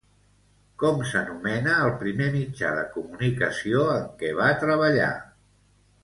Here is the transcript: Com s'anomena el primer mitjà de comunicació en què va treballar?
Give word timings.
Com 0.83 1.01
s'anomena 1.09 1.75
el 1.87 1.91
primer 1.99 2.29
mitjà 2.35 2.71
de 2.77 2.85
comunicació 2.95 3.83
en 3.97 4.07
què 4.23 4.31
va 4.41 4.47
treballar? 4.63 5.11